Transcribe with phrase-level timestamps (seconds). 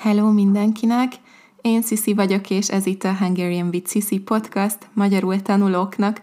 [0.00, 1.12] Hello mindenkinek!
[1.60, 6.20] Én Sisi vagyok, és ez itt a Hungarian with Sisi podcast magyarul tanulóknak.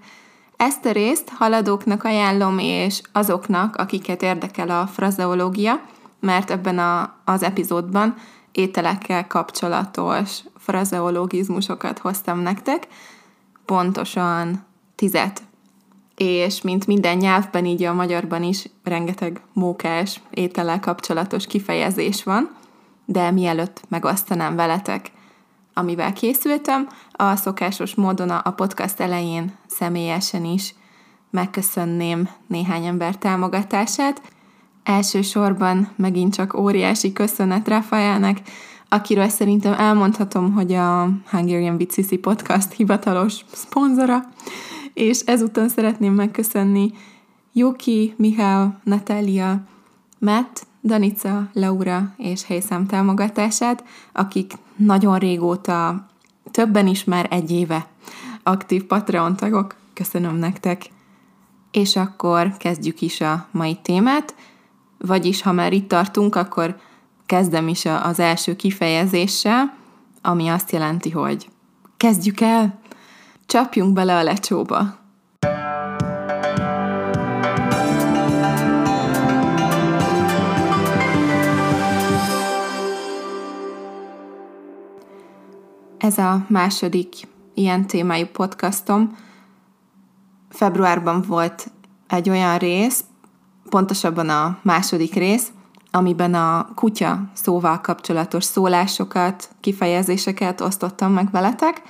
[0.55, 5.82] Ezt a részt haladóknak ajánlom, és azoknak, akiket érdekel a frazeológia,
[6.20, 8.16] mert ebben a, az epizódban
[8.52, 12.88] ételekkel kapcsolatos frazeologizmusokat hoztam nektek,
[13.66, 14.66] pontosan
[14.96, 15.41] tizet.
[16.16, 22.55] És mint minden nyelvben, így a magyarban is rengeteg mókás étellel kapcsolatos kifejezés van,
[23.10, 25.11] de mielőtt megosztanám veletek,
[25.74, 30.74] amivel készültem, a szokásos módon a podcast elején személyesen is
[31.29, 34.22] megköszönném néhány ember támogatását.
[34.84, 38.42] Elsősorban megint csak óriási köszönet Rafaelnek,
[38.89, 44.23] akiről szerintem elmondhatom, hogy a Hungarian Bitsisi podcast hivatalos szponzora,
[44.94, 46.92] és ezúton szeretném megköszönni
[47.53, 49.62] Juki, Mihály, Natália,
[50.20, 56.05] Matt, Danica, Laura és Helyszám támogatását, akik nagyon régóta,
[56.52, 57.88] többen is már egy éve
[58.44, 59.75] aktív Patreon tagok.
[59.94, 60.81] Köszönöm nektek!
[61.72, 64.36] És akkor kezdjük is a mai témát,
[64.97, 66.80] vagyis ha már itt tartunk, akkor
[67.25, 69.73] kezdem is az első kifejezéssel,
[70.22, 71.50] ami azt jelenti, hogy
[71.97, 72.80] kezdjük el,
[73.45, 74.97] csapjunk bele a lecsóba.
[86.08, 87.13] Ez a második
[87.53, 89.17] ilyen témájú podcastom.
[90.50, 91.72] Februárban volt
[92.08, 93.03] egy olyan rész,
[93.69, 95.52] pontosabban a második rész,
[95.91, 101.81] amiben a kutya szóval kapcsolatos szólásokat, kifejezéseket osztottam meg veletek.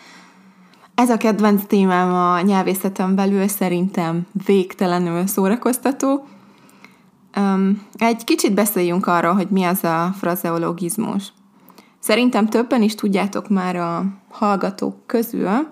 [0.95, 6.27] Ez a kedvenc témám a nyelvészetem belül szerintem végtelenül szórakoztató.
[7.93, 11.33] Egy kicsit beszéljünk arról, hogy mi az a frazeologizmus.
[12.07, 15.67] Szerintem többen is tudjátok már a hallgatók közül,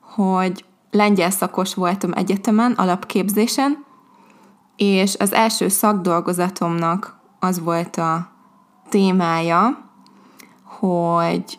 [0.00, 3.84] hogy lengyel szakos voltam egyetemen, alapképzésen,
[4.76, 8.30] és az első szakdolgozatomnak az volt a
[8.88, 9.90] témája,
[10.64, 11.58] hogy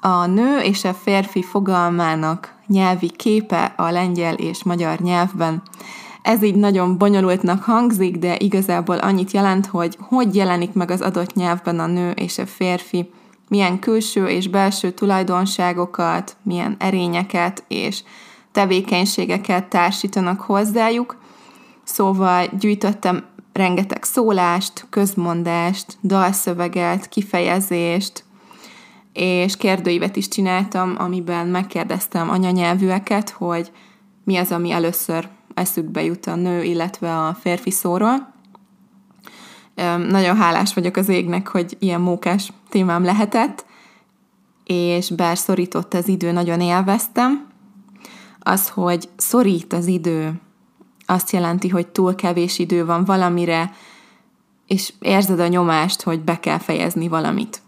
[0.00, 5.62] a nő és a férfi fogalmának nyelvi képe a lengyel és magyar nyelvben.
[6.22, 11.34] Ez így nagyon bonyolultnak hangzik, de igazából annyit jelent, hogy hogy jelenik meg az adott
[11.34, 13.10] nyelvben a nő és a férfi
[13.48, 18.02] milyen külső és belső tulajdonságokat, milyen erényeket és
[18.52, 21.16] tevékenységeket társítanak hozzájuk.
[21.84, 28.24] Szóval gyűjtöttem rengeteg szólást, közmondást, dalszöveget, kifejezést,
[29.12, 33.72] és kérdőívet is csináltam, amiben megkérdeztem anyanyelvűeket, hogy
[34.24, 38.34] mi az, ami először eszükbe jut a nő, illetve a férfi szóról.
[40.08, 43.64] Nagyon hálás vagyok az égnek, hogy ilyen mókás témám lehetett,
[44.64, 47.46] és bár szorított az idő, nagyon élveztem.
[48.38, 50.40] Az, hogy szorít az idő,
[51.06, 53.72] azt jelenti, hogy túl kevés idő van valamire,
[54.66, 57.62] és érzed a nyomást, hogy be kell fejezni valamit.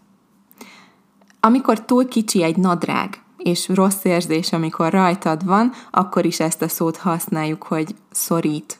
[1.39, 6.67] Amikor túl kicsi egy nadrág, és rossz érzés, amikor rajtad van, akkor is ezt a
[6.67, 8.79] szót használjuk, hogy szorít.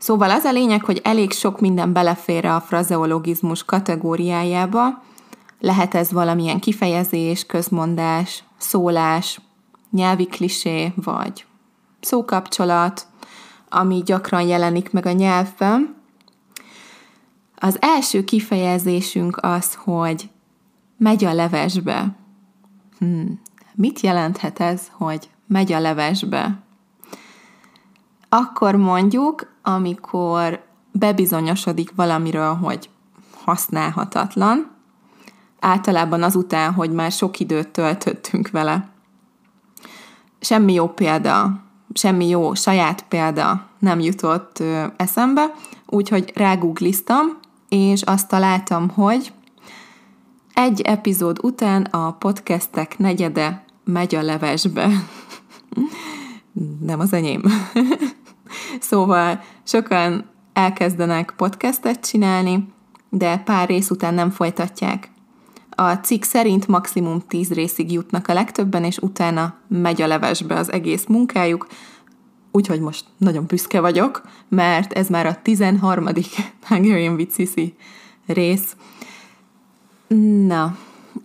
[0.00, 5.02] Szóval az a lényeg, hogy elég sok minden belefér a frazeologizmus kategóriájába,
[5.58, 9.40] lehet ez valamilyen kifejezés, közmondás, szólás,
[9.90, 11.46] nyelvi klisé, vagy
[12.00, 13.06] szókapcsolat,
[13.68, 15.94] ami gyakran jelenik meg a nyelvben.
[17.56, 20.30] Az első kifejezésünk az, hogy
[20.96, 22.16] megy a levesbe.
[22.98, 23.40] Hmm.
[23.74, 26.62] Mit jelenthet ez, hogy megy a levesbe?
[28.28, 32.90] Akkor mondjuk, amikor bebizonyosodik valamiről, hogy
[33.44, 34.70] használhatatlan,
[35.60, 38.88] általában azután, hogy már sok időt töltöttünk vele.
[40.40, 41.60] Semmi jó példa,
[41.92, 44.62] semmi jó saját példa nem jutott
[44.96, 45.54] eszembe,
[45.86, 47.38] úgyhogy rágoogliztam,
[47.68, 49.32] és azt találtam, hogy
[50.54, 54.88] egy epizód után a podcastek negyede megy a levesbe.
[56.86, 57.42] nem az enyém.
[58.80, 59.40] Szóval
[59.70, 62.72] sokan elkezdenek podcastet csinálni,
[63.08, 65.10] de pár rész után nem folytatják.
[65.70, 70.72] A cikk szerint maximum 10 részig jutnak a legtöbben, és utána megy a levesbe az
[70.72, 71.66] egész munkájuk,
[72.50, 76.08] úgyhogy most nagyon büszke vagyok, mert ez már a 13.
[76.68, 77.74] Hungarian with Sisi
[78.26, 78.76] rész.
[80.46, 80.76] Na,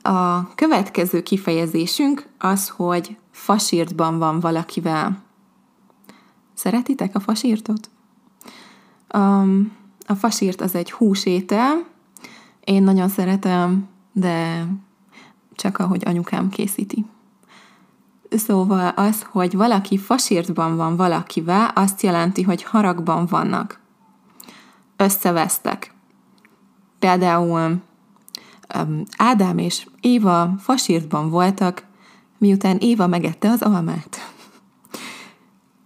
[0.01, 5.23] a következő kifejezésünk az, hogy fasírtban van valakivel.
[6.53, 7.89] Szeretitek a fasírtot?
[9.13, 9.71] Um,
[10.07, 11.85] a fasírt az egy húsétel.
[12.63, 14.67] Én nagyon szeretem de
[15.55, 17.05] csak ahogy anyukám készíti.
[18.29, 23.79] Szóval az, hogy valaki fasírtban van valakivel, azt jelenti, hogy haragban vannak.
[24.97, 25.93] Összevesztek.
[26.99, 27.81] Például
[29.17, 31.85] Ádám és Éva fasírtban voltak,
[32.37, 34.33] miután Éva megette az almát.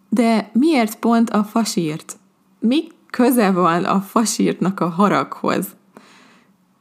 [0.10, 2.18] De miért pont a fasírt?
[2.60, 5.68] Mi köze van a fasírtnak a haraghoz?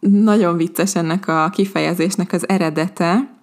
[0.01, 3.37] Nagyon vicces ennek a kifejezésnek az eredete.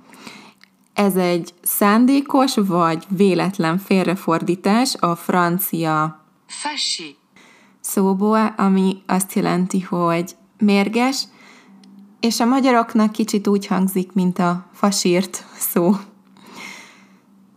[0.93, 7.15] Ez egy szándékos vagy véletlen félrefordítás a francia Fâché.
[7.79, 11.23] szóból, ami azt jelenti, hogy mérges,
[12.19, 15.95] és a magyaroknak kicsit úgy hangzik, mint a fasírt szó.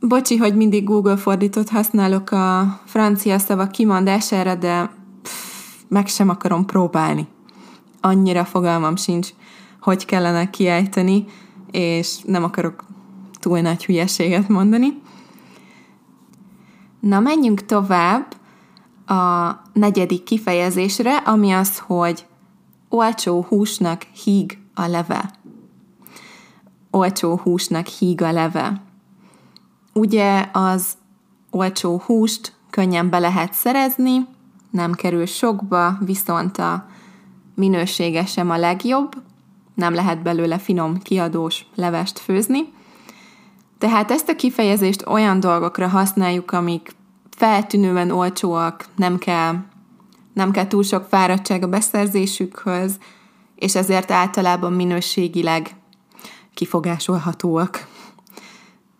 [0.00, 4.90] Bocsi, hogy mindig Google fordítót használok a francia szavak kimondására, de
[5.88, 7.26] meg sem akarom próbálni.
[8.00, 9.28] Annyira fogalmam sincs,
[9.80, 11.24] hogy kellene kiejteni,
[11.70, 12.84] és nem akarok
[13.40, 15.02] túl nagy hülyeséget mondani.
[17.00, 18.36] Na, menjünk tovább
[19.06, 22.26] a negyedik kifejezésre, ami az, hogy
[22.88, 25.30] olcsó húsnak híg a leve.
[26.90, 28.82] Olcsó húsnak híg a leve.
[29.92, 30.96] Ugye az
[31.50, 34.26] olcsó húst könnyen be lehet szerezni,
[34.70, 36.86] nem kerül sokba, viszont a
[37.54, 39.22] minősége sem a legjobb,
[39.74, 42.72] nem lehet belőle finom, kiadós levest főzni.
[43.78, 46.94] Tehát ezt a kifejezést olyan dolgokra használjuk, amik
[47.30, 49.54] feltűnően olcsóak, nem kell,
[50.32, 52.98] nem kell túl sok fáradtság a beszerzésükhöz,
[53.54, 55.74] és ezért általában minőségileg
[56.54, 57.86] kifogásolhatóak.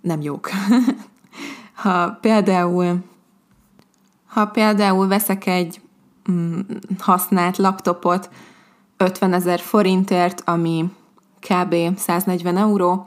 [0.00, 0.50] Nem jók.
[1.82, 3.04] ha például
[4.28, 5.80] ha például veszek egy
[6.30, 6.60] mm,
[6.98, 8.30] használt laptopot
[8.96, 10.90] 50 ezer forintért, ami
[11.40, 11.98] kb.
[11.98, 13.06] 140 euró,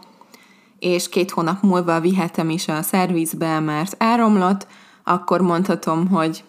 [0.79, 4.67] és két hónap múlva vihetem is a szervizbe, mert áramlott,
[5.03, 6.43] akkor mondhatom, hogy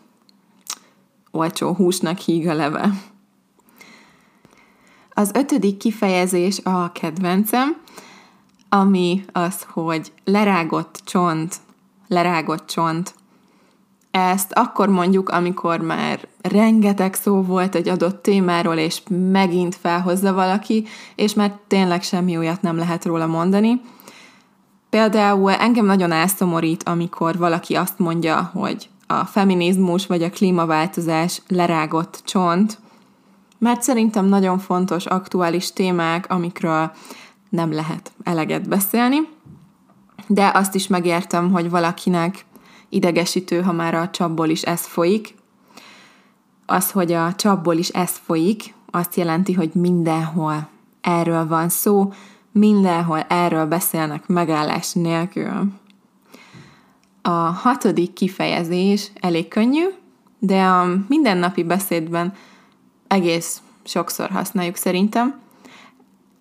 [1.31, 2.91] olcsó húsnak híg a leve.
[5.11, 7.77] Az ötödik kifejezés a kedvencem,
[8.69, 11.57] ami az, hogy lerágott csont,
[12.09, 13.15] lerágott csont.
[14.13, 20.87] Ezt akkor mondjuk, amikor már rengeteg szó volt egy adott témáról, és megint felhozza valaki,
[21.15, 23.81] és már tényleg semmi olyat nem lehet róla mondani.
[24.91, 32.23] Például engem nagyon elszomorít, amikor valaki azt mondja, hogy a feminizmus vagy a klímaváltozás lerágott
[32.25, 32.79] csont,
[33.59, 36.93] mert szerintem nagyon fontos aktuális témák, amikről
[37.49, 39.19] nem lehet eleget beszélni,
[40.27, 42.45] de azt is megértem, hogy valakinek
[42.93, 45.35] idegesítő, ha már a csapból is ez folyik.
[46.67, 50.69] Az, hogy a csapból is ez folyik, azt jelenti, hogy mindenhol
[51.01, 52.13] erről van szó,
[52.53, 55.73] mindenhol erről beszélnek megállás nélkül.
[57.23, 59.85] A hatodik kifejezés elég könnyű,
[60.39, 62.35] de a mindennapi beszédben
[63.07, 65.41] egész sokszor használjuk szerintem.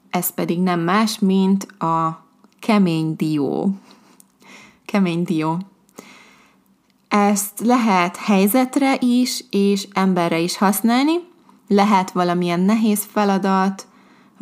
[0.10, 2.26] Ez pedig nem más, mint a
[2.60, 3.70] kemény dió.
[4.86, 5.58] Kemény dió.
[7.12, 11.14] Ezt lehet helyzetre is, és emberre is használni.
[11.68, 13.88] Lehet valamilyen nehéz feladat,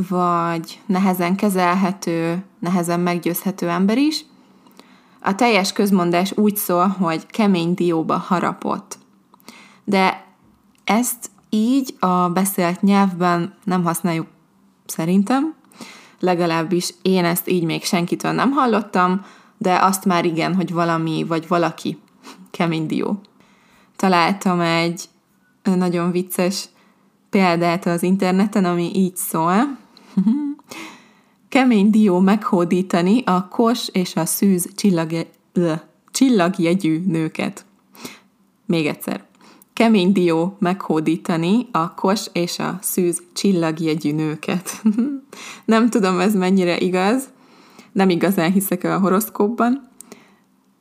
[0.10, 4.26] vagy nehezen kezelhető, nehezen meggyőzhető ember is.
[5.22, 8.98] A teljes közmondás úgy szól, hogy kemény dióba harapott.
[9.84, 10.26] De
[10.84, 14.28] ezt így a beszélt nyelvben nem használjuk
[14.86, 15.54] szerintem,
[16.20, 19.26] legalábbis én ezt így még senkitől nem hallottam,
[19.58, 21.98] de azt már igen, hogy valami vagy valaki
[22.60, 23.20] kemény dió.
[23.96, 25.04] Találtam egy
[25.64, 26.70] nagyon vicces
[27.30, 29.78] példát az interneten, ami így szól.
[31.50, 35.28] Kemény dió meghódítani a kos és a szűz csillag,
[36.12, 37.66] csillagjegyű nőket.
[38.66, 39.24] Még egyszer.
[39.74, 44.82] Kemény dió meghódítani a kos és a szűz csillagjegyű nőket.
[45.66, 47.30] Nem tudom, ez mennyire igaz.
[47.92, 49.89] Nem igazán hiszek a horoszkópban.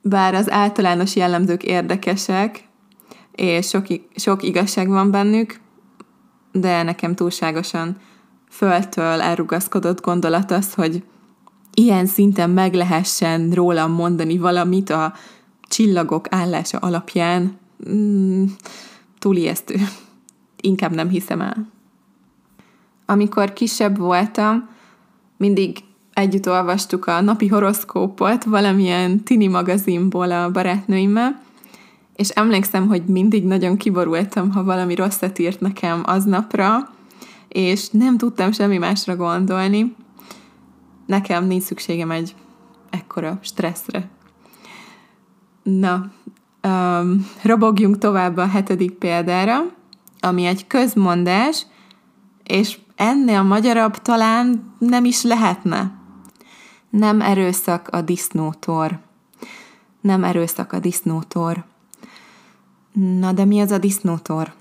[0.08, 2.64] Bár az általános jellemzők érdekesek,
[3.34, 5.60] és sok, sok igazság van bennük,
[6.52, 7.96] de nekem túlságosan
[8.50, 11.04] föltől elrugaszkodott gondolat az, hogy
[11.74, 15.12] ilyen szinten meg lehessen rólam mondani valamit a
[15.62, 17.58] csillagok állása alapján,
[17.90, 18.44] mm,
[19.18, 19.74] túl ijesztő.
[20.60, 21.68] Inkább nem hiszem el.
[23.06, 24.68] Amikor kisebb voltam,
[25.36, 25.78] mindig
[26.18, 31.40] együtt olvastuk a napi horoszkópot valamilyen tini magazinból a barátnőimmel,
[32.16, 36.90] és emlékszem, hogy mindig nagyon kiborultam, ha valami rosszat írt nekem aznapra,
[37.48, 39.94] és nem tudtam semmi másra gondolni.
[41.06, 42.34] nekem nincs szükségem egy
[42.90, 44.08] ekkora stresszre.
[45.62, 46.10] Na,
[46.62, 49.58] um, robogjunk tovább a hetedik példára,
[50.20, 51.66] ami egy közmondás,
[52.44, 55.97] és ennél magyarabb talán nem is lehetne.
[56.90, 58.98] Nem erőszak a disznótor.
[60.00, 61.64] Nem erőszak a disznótor.
[62.92, 64.52] Na de mi az a disznótor?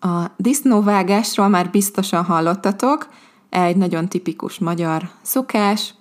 [0.00, 3.08] A disznóvágásról már biztosan hallottatok,
[3.48, 5.94] egy nagyon tipikus magyar szokás.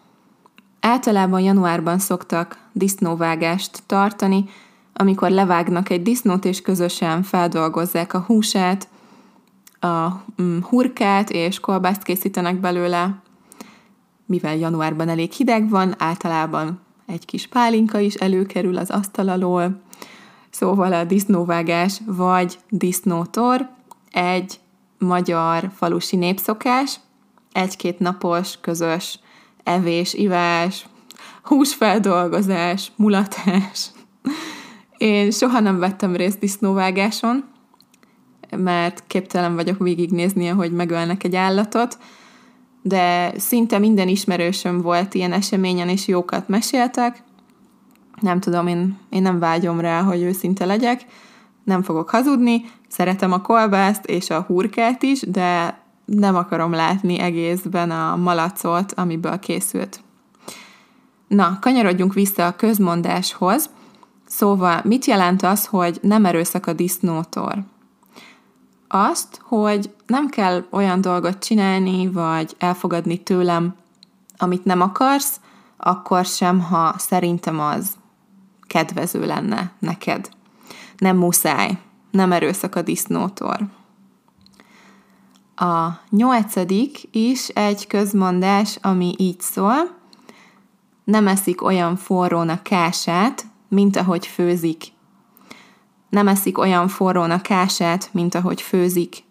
[0.80, 4.46] Általában januárban szoktak disznóvágást tartani,
[4.94, 8.88] amikor levágnak egy disznót, és közösen feldolgozzák a húsát,
[9.80, 10.08] a
[10.42, 13.21] mm, hurkát, és kolbászt készítenek belőle.
[14.32, 19.82] Mivel januárban elég hideg van, általában egy kis pálinka is előkerül az asztal alól,
[20.50, 23.70] szóval a disznóvágás vagy disznótor
[24.12, 24.60] egy
[24.98, 27.00] magyar falusi népszokás,
[27.52, 29.20] egy-két napos közös
[29.64, 30.86] evés, ivás,
[31.44, 33.92] húsfeldolgozás, mulatás.
[34.98, 37.44] Én soha nem vettem részt disznóvágáson,
[38.58, 41.98] mert képtelen vagyok végignézni, hogy megölnek egy állatot,
[42.82, 47.24] de szinte minden ismerősöm volt ilyen eseményen, és jókat meséltek.
[48.22, 51.06] Nem tudom, én, én nem vágyom rá, hogy őszinte legyek,
[51.64, 57.92] nem fogok hazudni, szeretem a kolbászt és a hurkát is, de nem akarom látni egészben
[57.92, 60.00] a malacot, amiből készült.
[61.28, 63.70] Na, kanyarodjunk vissza a közmondáshoz.
[64.28, 67.64] Szóval mit jelent az, hogy nem erőszak a disznótor?
[68.94, 73.76] Azt, hogy nem kell olyan dolgot csinálni, vagy elfogadni tőlem,
[74.38, 75.40] amit nem akarsz,
[75.78, 77.90] akkor sem, ha szerintem az
[78.68, 80.30] kedvező lenne neked.
[80.98, 81.78] Nem muszáj,
[82.12, 83.60] nem erőszak a disznótor.
[85.56, 89.98] A nyolcadik is egy közmondás, ami így szól,
[91.04, 94.84] nem eszik olyan forrón a kását, mint ahogy főzik.
[96.12, 99.24] Nem eszik olyan forrón a kását, mint ahogy főzik.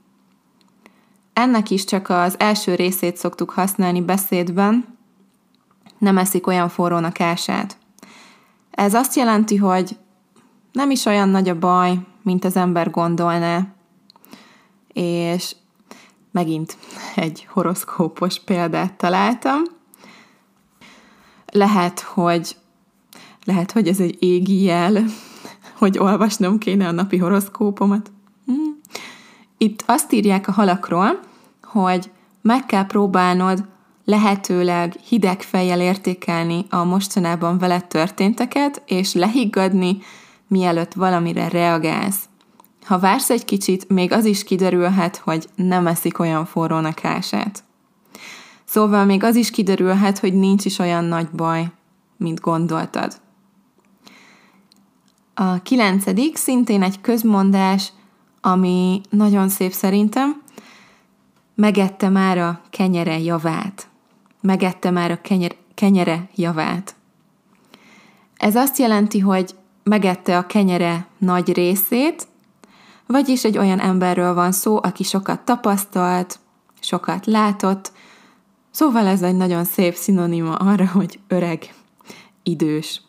[1.32, 4.99] Ennek is csak az első részét szoktuk használni beszédben,
[5.99, 7.76] nem eszik olyan forrón a kását.
[8.70, 9.96] Ez azt jelenti, hogy
[10.72, 13.66] nem is olyan nagy a baj, mint az ember gondolná.
[14.92, 15.56] És
[16.32, 16.76] megint
[17.14, 19.62] egy horoszkópos példát találtam.
[21.52, 22.56] Lehet, hogy
[23.44, 25.04] lehet, hogy ez egy égi jel,
[25.80, 28.10] hogy olvasnom kéne a napi horoszkópomat.
[28.46, 28.80] Hmm.
[29.58, 31.20] Itt azt írják a halakról,
[31.62, 32.10] hogy
[32.42, 33.64] meg kell próbálnod
[34.04, 39.99] lehetőleg hideg fejjel értékelni a mostanában veled történteket, és lehiggadni,
[40.46, 42.28] mielőtt valamire reagálsz.
[42.84, 47.64] Ha vársz egy kicsit, még az is kiderülhet, hogy nem eszik olyan forró a kását.
[48.64, 51.66] Szóval még az is kiderülhet, hogy nincs is olyan nagy baj,
[52.16, 53.20] mint gondoltad.
[55.40, 57.92] A kilencedik szintén egy közmondás,
[58.40, 60.42] ami nagyon szép szerintem.
[61.54, 63.88] Megette már a kenyere javát.
[64.40, 66.94] Megette már a kenyer, kenyere javát.
[68.37, 72.26] Ez azt jelenti, hogy megette a kenyere nagy részét,
[73.06, 76.38] vagyis egy olyan emberről van szó, aki sokat tapasztalt,
[76.80, 77.92] sokat látott,
[78.70, 81.75] szóval ez egy nagyon szép szinonima arra, hogy öreg,
[82.42, 83.02] idős.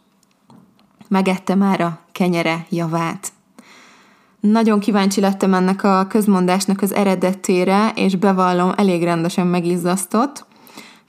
[1.11, 3.31] Megette már a kenyere javát.
[4.39, 10.45] Nagyon kíváncsi lettem ennek a közmondásnak az eredetére, és bevallom, elég rendesen megizzasztott.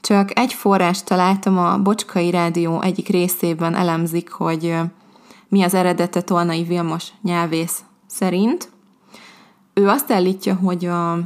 [0.01, 4.75] Csak egy forrást találtam a Bocskai Rádió egyik részében elemzik, hogy
[5.47, 8.69] mi az eredete Tolnai Vilmos nyelvész szerint.
[9.73, 11.19] Ő azt állítja, hogy a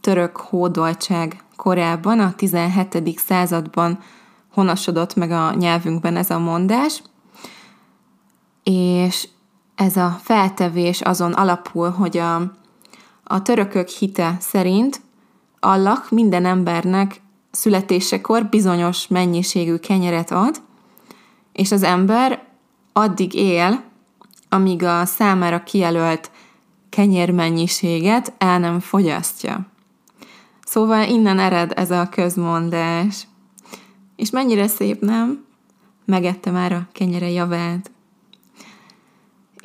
[0.00, 3.18] török hódoltság korában, a 17.
[3.18, 3.98] században
[4.52, 7.02] honosodott meg a nyelvünkben ez a mondás,
[8.70, 9.28] és
[9.74, 12.36] ez a feltevés azon alapul, hogy a,
[13.24, 15.00] a törökök hite szerint
[15.60, 17.20] Allah minden embernek
[17.50, 20.62] születésekor bizonyos mennyiségű kenyeret ad,
[21.52, 22.42] és az ember
[22.92, 23.82] addig él,
[24.48, 26.30] amíg a számára kijelölt
[26.88, 29.66] kenyérmennyiséget el nem fogyasztja.
[30.64, 33.26] Szóval innen ered ez a közmondás.
[34.16, 35.44] És mennyire szép, nem?
[36.04, 37.90] Megette már a kenyere javát.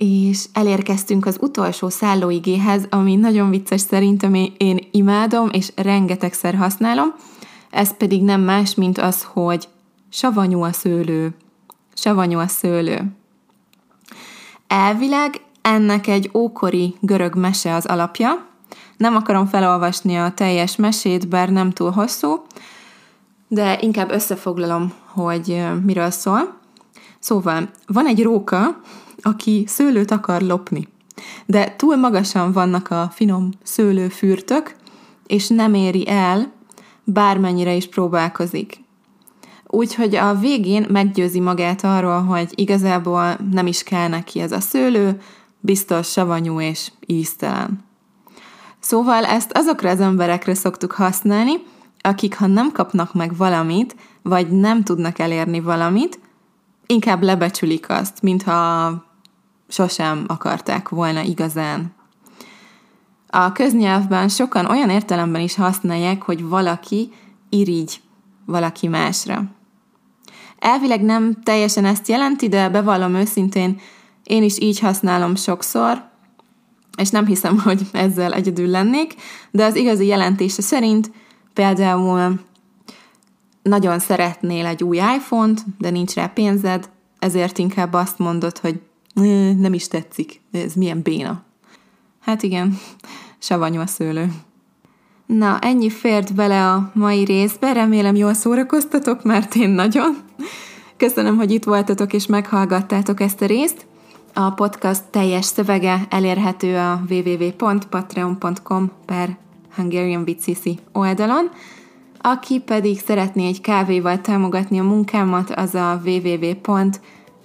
[0.03, 7.13] És elérkeztünk az utolsó szállóigéhez, ami nagyon vicces szerintem, én imádom, és rengetegszer használom.
[7.69, 9.67] Ez pedig nem más, mint az, hogy
[10.09, 11.33] savanyú a szőlő.
[11.93, 13.11] Savanyú a szőlő.
[14.67, 18.45] Elvileg ennek egy ókori görög mese az alapja.
[18.97, 22.41] Nem akarom felolvasni a teljes mesét, bár nem túl hosszú,
[23.47, 26.59] de inkább összefoglalom, hogy miről szól.
[27.19, 28.81] Szóval, van egy róka,
[29.21, 30.87] aki szőlőt akar lopni,
[31.45, 34.75] de túl magasan vannak a finom szőlőfürtök,
[35.27, 36.51] és nem éri el,
[37.03, 38.79] bármennyire is próbálkozik.
[39.67, 45.21] Úgyhogy a végén meggyőzi magát arról, hogy igazából nem is kell neki ez a szőlő,
[45.59, 47.83] biztos savanyú és íztelen.
[48.79, 51.51] Szóval ezt azokra az emberekre szoktuk használni,
[52.01, 56.19] akik ha nem kapnak meg valamit, vagy nem tudnak elérni valamit,
[56.85, 58.93] inkább lebecsülik azt, mintha
[59.71, 61.93] sosem akarták volna igazán.
[63.27, 67.11] A köznyelvben sokan olyan értelemben is használják, hogy valaki
[67.49, 68.01] irigy
[68.45, 69.43] valaki másra.
[70.59, 73.79] Elvileg nem teljesen ezt jelenti, de bevallom őszintén,
[74.23, 76.09] én is így használom sokszor,
[76.97, 79.15] és nem hiszem, hogy ezzel egyedül lennék,
[79.51, 81.11] de az igazi jelentése szerint
[81.53, 82.39] például
[83.61, 88.81] nagyon szeretnél egy új iPhone-t, de nincs rá pénzed, ezért inkább azt mondod, hogy
[89.59, 91.43] nem is tetszik, ez milyen béna.
[92.19, 92.77] Hát igen,
[93.39, 94.31] savanyú a szőlő.
[95.25, 100.17] Na, ennyi fért bele a mai részbe, remélem jól szórakoztatok, mert én nagyon.
[100.97, 103.85] Köszönöm, hogy itt voltatok és meghallgattátok ezt a részt.
[104.33, 109.37] A podcast teljes szövege elérhető a www.patreon.com per
[109.75, 110.25] Hungarian
[110.91, 111.49] oldalon.
[112.21, 116.01] Aki pedig szeretné egy kávéval támogatni a munkámat, az a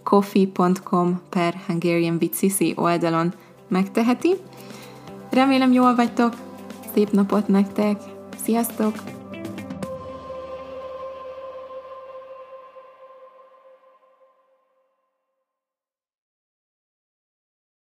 [0.06, 2.18] www.coffee.com per Hungarian
[2.74, 3.34] oldalon
[3.68, 4.34] megteheti.
[5.30, 6.34] Remélem jól vagytok,
[6.94, 8.00] szép napot nektek,
[8.42, 8.94] sziasztok!